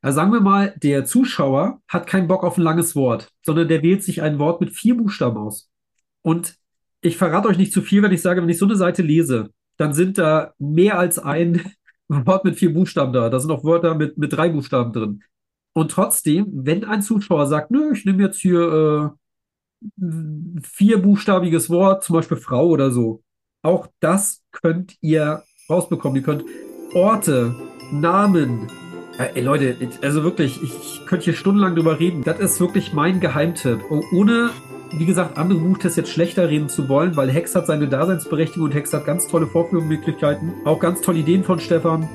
Also 0.00 0.16
sagen 0.16 0.32
wir 0.32 0.40
mal, 0.40 0.74
der 0.82 1.04
Zuschauer 1.04 1.82
hat 1.88 2.06
keinen 2.06 2.26
Bock 2.26 2.42
auf 2.42 2.56
ein 2.56 2.62
langes 2.62 2.96
Wort, 2.96 3.32
sondern 3.44 3.68
der 3.68 3.82
wählt 3.82 4.02
sich 4.02 4.22
ein 4.22 4.38
Wort 4.38 4.62
mit 4.62 4.70
vier 4.70 4.96
Buchstaben 4.96 5.36
aus. 5.36 5.70
Und 6.22 6.56
ich 7.06 7.16
verrate 7.16 7.48
euch 7.48 7.58
nicht 7.58 7.72
zu 7.72 7.82
viel, 7.82 8.02
wenn 8.02 8.12
ich 8.12 8.22
sage, 8.22 8.42
wenn 8.42 8.48
ich 8.48 8.58
so 8.58 8.66
eine 8.66 8.76
Seite 8.76 9.02
lese, 9.02 9.50
dann 9.76 9.92
sind 9.92 10.18
da 10.18 10.54
mehr 10.58 10.98
als 10.98 11.18
ein 11.18 11.62
Wort 12.08 12.44
mit 12.44 12.56
vier 12.56 12.72
Buchstaben 12.72 13.12
da. 13.12 13.30
Da 13.30 13.40
sind 13.40 13.50
auch 13.50 13.64
Wörter 13.64 13.94
mit, 13.94 14.18
mit 14.18 14.32
drei 14.32 14.48
Buchstaben 14.48 14.92
drin. 14.92 15.22
Und 15.72 15.90
trotzdem, 15.90 16.46
wenn 16.52 16.84
ein 16.84 17.02
Zuschauer 17.02 17.46
sagt, 17.46 17.70
nö, 17.70 17.92
ich 17.92 18.04
nehme 18.04 18.22
jetzt 18.22 18.40
hier 18.40 19.14
äh, 20.00 20.60
vierbuchstabiges 20.62 21.68
Wort, 21.68 22.02
zum 22.04 22.14
Beispiel 22.14 22.38
Frau 22.38 22.66
oder 22.68 22.90
so, 22.90 23.22
auch 23.62 23.88
das 24.00 24.42
könnt 24.52 24.96
ihr 25.00 25.42
rausbekommen. 25.68 26.16
Ihr 26.16 26.22
könnt 26.22 26.44
Orte, 26.94 27.54
Namen. 27.92 28.68
Äh, 29.18 29.32
Ey, 29.34 29.42
Leute, 29.42 29.76
also 30.02 30.22
wirklich, 30.22 30.62
ich, 30.62 30.74
ich 30.74 31.06
könnte 31.06 31.26
hier 31.26 31.34
stundenlang 31.34 31.74
drüber 31.74 31.98
reden. 31.98 32.22
Das 32.22 32.38
ist 32.38 32.60
wirklich 32.60 32.92
mein 32.92 33.20
Geheimtipp. 33.20 33.80
Oh, 33.90 34.02
ohne, 34.12 34.50
wie 34.92 35.04
gesagt, 35.06 35.36
andere 35.38 35.58
Buchtests 35.58 35.96
jetzt 35.96 36.10
schlechter 36.10 36.48
reden 36.48 36.68
zu 36.68 36.88
wollen, 36.88 37.16
weil 37.16 37.30
Hex 37.30 37.54
hat 37.54 37.66
seine 37.66 37.88
Daseinsberechtigung 37.88 38.66
und 38.68 38.74
Hex 38.74 38.92
hat 38.92 39.04
ganz 39.04 39.26
tolle 39.26 39.46
Vorführungsmöglichkeiten. 39.46 40.52
Auch 40.64 40.78
ganz 40.78 41.00
tolle 41.00 41.18
Ideen 41.18 41.44
von 41.44 41.58
Stefan. 41.60 42.08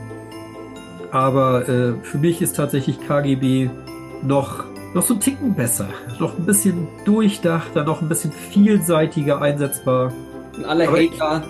Aber 1.12 1.68
äh, 1.68 1.94
für 2.04 2.18
mich 2.18 2.42
ist 2.42 2.56
tatsächlich 2.56 3.00
KGB 3.06 3.70
noch, 4.24 4.64
noch 4.94 5.06
so 5.06 5.16
ein 5.16 5.20
Ticken 5.20 5.54
besser. 5.56 5.88
Noch 6.20 6.38
ein 6.38 6.46
bisschen 6.46 6.88
durchdachter, 7.06 7.84
noch 7.84 8.02
ein 8.02 8.08
bisschen 8.10 8.32
vielseitiger 8.32 9.42
einsetzbar. 9.42 10.14
Und 10.56 10.66
alle 10.66 10.88
Aber 10.88 11.00
ich- 11.00 11.20
Hater, 11.20 11.46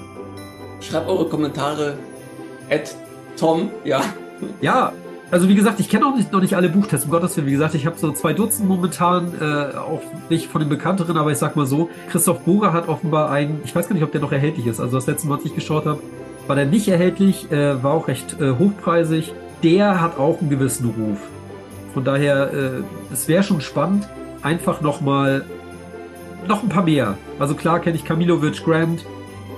schreibt 0.80 1.08
eure 1.08 1.30
Kommentare. 1.30 1.94
At 2.70 2.96
Tom, 3.38 3.70
ja. 3.84 4.02
Ja, 4.62 4.94
also 5.32 5.48
wie 5.48 5.56
gesagt, 5.56 5.80
ich 5.80 5.90
kenne 5.90 6.06
auch 6.06 6.16
nicht, 6.16 6.32
noch 6.32 6.42
nicht 6.42 6.56
alle 6.56 6.68
Buchtests, 6.68 7.06
um 7.06 7.12
Gottes 7.12 7.38
Willen. 7.38 7.48
Wie 7.48 7.52
gesagt, 7.52 7.74
ich 7.74 7.86
habe 7.86 7.98
so 7.98 8.12
zwei 8.12 8.34
Dutzend 8.34 8.68
momentan, 8.68 9.32
äh, 9.40 9.78
auch 9.78 10.02
nicht 10.30 10.48
von 10.48 10.60
den 10.60 10.70
bekannteren, 10.70 11.18
aber 11.18 11.32
ich 11.32 11.38
sag 11.38 11.56
mal 11.56 11.66
so, 11.66 11.90
Christoph 12.10 12.42
Boger 12.42 12.74
hat 12.74 12.90
offenbar 12.90 13.32
einen, 13.32 13.62
ich 13.64 13.74
weiß 13.74 13.88
gar 13.88 13.94
nicht, 13.96 14.04
ob 14.04 14.12
der 14.12 14.20
noch 14.20 14.34
erhältlich 14.34 14.68
ist. 14.68 14.82
Also 14.82 14.98
das 14.98 15.08
letzte 15.08 15.28
Mal, 15.28 15.36
als 15.36 15.46
ich 15.46 15.56
geschaut 15.56 15.86
habe, 15.86 16.02
war 16.48 16.56
der 16.56 16.66
nicht 16.66 16.90
erhältlich, 16.90 17.50
äh, 17.52 17.82
war 17.82 17.94
auch 17.94 18.10
recht 18.10 18.40
äh, 18.42 18.52
hochpreisig. 18.52 19.34
Der 19.64 20.02
hat 20.02 20.20
auch 20.20 20.42
einen 20.42 20.50
gewissen 20.50 20.88
Ruf. 20.90 21.20
Von 21.94 22.04
daher, 22.04 22.54
äh, 22.54 22.70
es 23.14 23.28
wäre 23.28 23.44
schon 23.44 23.62
spannend, 23.62 24.08
einfach 24.42 24.82
nochmal 24.82 25.46
noch 26.48 26.64
ein 26.64 26.70
paar 26.70 26.84
mehr. 26.84 27.18
Also 27.40 27.56
klar 27.56 27.80
kenne 27.80 27.96
ich 27.96 28.04
Kamilovic, 28.04 28.66
Grant, 28.66 29.06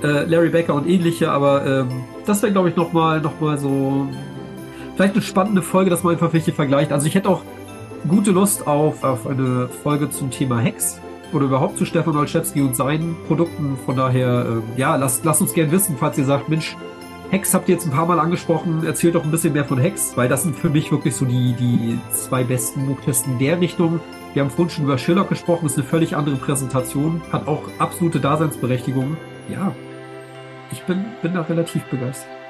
äh, 0.04 0.26
Larry 0.26 0.50
Becker 0.50 0.76
und 0.76 0.88
ähnliche, 0.88 1.32
aber 1.32 1.66
ähm, 1.66 2.04
das 2.26 2.44
wäre, 2.44 2.52
glaube 2.52 2.70
ich, 2.70 2.76
nochmal 2.76 3.22
noch 3.22 3.40
mal 3.40 3.58
so 3.58 4.08
vielleicht 4.96 5.14
eine 5.14 5.24
spannende 5.24 5.62
Folge, 5.62 5.90
dass 5.90 6.04
man 6.04 6.14
einfach 6.14 6.34
welche 6.34 6.54
vergleicht. 6.54 6.92
Also 6.92 7.08
ich 7.08 7.16
hätte 7.16 7.30
auch 7.30 7.42
gute 8.08 8.32
Lust 8.32 8.68
auf, 8.68 9.04
auf 9.04 9.28
eine 9.28 9.70
Folge 9.84 10.10
zum 10.10 10.30
Thema 10.32 10.60
Hex 10.60 11.00
oder 11.32 11.46
überhaupt 11.46 11.78
zu 11.78 11.86
Stefan 11.86 12.16
Olszewski 12.16 12.62
und 12.62 12.76
seinen 12.76 13.16
Produkten. 13.28 13.78
Von 13.86 13.96
daher, 13.96 14.46
ähm, 14.48 14.64
ja, 14.78 14.96
lasst, 14.96 15.26
lasst 15.26 15.42
uns 15.42 15.54
gerne 15.54 15.72
wissen, 15.72 15.96
falls 16.00 16.18
ihr 16.18 16.26
sagt, 16.26 16.50
Mensch, 16.50 16.76
Hex 17.32 17.54
habt 17.54 17.68
ihr 17.68 17.76
jetzt 17.76 17.86
ein 17.86 17.92
paar 17.92 18.06
Mal 18.06 18.20
angesprochen, 18.20 18.86
erzählt 18.86 19.16
doch 19.16 19.24
ein 19.24 19.32
bisschen 19.32 19.54
mehr 19.54 19.66
von 19.66 19.80
Hex, 19.80 20.16
weil 20.16 20.30
das 20.30 20.44
sind 20.44 20.56
für 20.56 20.70
mich 20.70 20.92
wirklich 20.92 21.16
so 21.16 21.26
die, 21.26 21.54
die 21.54 22.00
zwei 22.12 22.44
besten 22.44 22.86
Buchtests 22.86 23.26
in 23.26 23.40
der 23.40 23.60
Richtung. 23.60 24.00
Wir 24.34 24.44
haben 24.44 24.52
vorhin 24.52 24.70
schon 24.70 24.86
über 24.86 25.00
Sherlock 25.00 25.30
gesprochen, 25.30 25.66
ist 25.66 25.78
eine 25.78 25.88
völlig 25.88 26.16
andere 26.16 26.36
Präsentation, 26.36 27.22
hat 27.32 27.48
auch 27.48 27.64
absolute 27.80 28.20
Daseinsberechtigung. 28.20 29.18
Ja, 29.50 29.74
ich 30.72 30.84
bin, 30.84 31.06
bin 31.24 31.34
da 31.34 31.42
relativ 31.42 31.84
begeistert. 31.86 32.43